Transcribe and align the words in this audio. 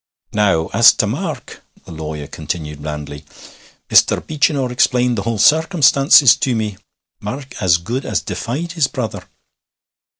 'Now, 0.33 0.69
as 0.73 0.93
to 0.93 1.05
Mark,' 1.05 1.61
the 1.85 1.91
lawyer 1.91 2.25
continued 2.25 2.81
blandly, 2.81 3.23
'Mr. 3.87 4.25
Beechinor 4.25 4.71
explained 4.71 5.15
the 5.15 5.21
whole 5.21 5.37
circumstances 5.37 6.35
to 6.37 6.55
me. 6.55 6.77
Mark 7.19 7.53
as 7.61 7.77
good 7.77 8.03
as 8.03 8.19
defied 8.23 8.71
his 8.71 8.87
brother.' 8.87 9.27